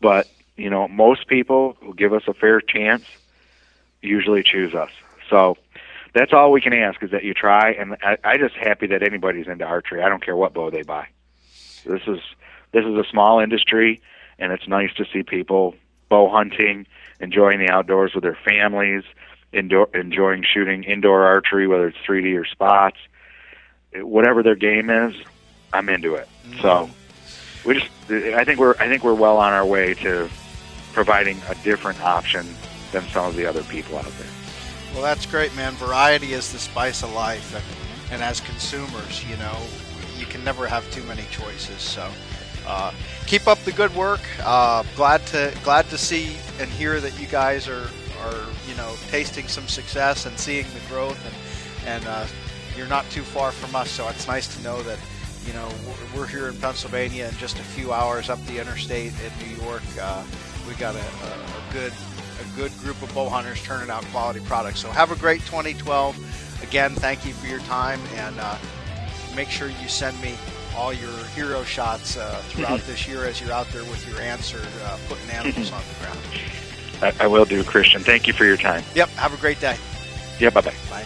[0.00, 3.04] But you know, most people will give us a fair chance
[4.02, 4.90] usually choose us.
[5.30, 5.56] So
[6.14, 7.72] that's all we can ask is that you try.
[7.72, 10.02] And I, I just happy that anybody's into archery.
[10.02, 11.08] I don't care what bow they buy.
[11.84, 12.20] This is
[12.72, 14.00] this is a small industry,
[14.38, 15.74] and it's nice to see people
[16.08, 16.86] bow hunting,
[17.20, 19.04] enjoying the outdoors with their families,
[19.52, 22.98] indoor, enjoying shooting indoor archery, whether it's 3D or spots,
[23.94, 25.14] whatever their game is.
[25.72, 26.28] I'm into it.
[26.46, 26.60] Mm-hmm.
[26.60, 26.90] So
[27.64, 30.28] we just, I think we're, I think we're well on our way to
[30.92, 32.46] providing a different option
[32.92, 34.26] than some of the other people out there.
[34.92, 35.74] Well, that's great, man.
[35.74, 39.56] Variety is the spice of life, and, and as consumers, you know,
[40.16, 41.80] you can never have too many choices.
[41.80, 42.10] So,
[42.66, 42.92] uh,
[43.26, 44.20] keep up the good work.
[44.42, 47.88] Uh, glad to glad to see and hear that you guys are
[48.20, 52.26] are you know tasting some success and seeing the growth, and and uh,
[52.76, 53.90] you're not too far from us.
[53.90, 54.98] So it's nice to know that
[55.46, 55.68] you know
[56.14, 59.82] we're, here in Pennsylvania and just a few hours up the interstate in New York.
[60.00, 60.24] Uh,
[60.66, 61.92] we got a, a, a good
[62.40, 64.80] a good group of bow hunters turning out quality products.
[64.80, 66.62] So have a great 2012.
[66.62, 68.56] Again, thank you for your time, and uh,
[69.34, 70.34] make sure you send me
[70.76, 74.60] all your hero shots uh, throughout this year as you're out there with your answer,
[74.84, 76.18] uh, putting animals on the ground.
[77.20, 78.02] I, I, will do, Christian.
[78.02, 78.82] Thank you for your time.
[78.94, 79.08] Yep.
[79.10, 79.76] Have a great day.
[80.40, 80.50] Yeah.
[80.50, 80.74] Bye-bye.
[80.90, 81.04] Bye.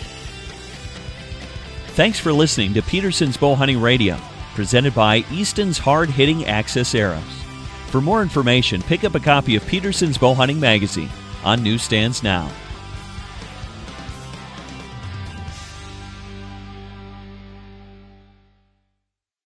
[1.89, 4.19] Thanks for listening to Petersen's Bow Hunting Radio,
[4.55, 7.23] presented by Easton's Hard Hitting Axis Arrows.
[7.89, 11.11] For more information, pick up a copy of Petersen's Bow Hunting Magazine
[11.45, 12.51] on newsstands now.